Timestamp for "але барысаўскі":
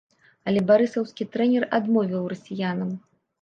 0.51-1.27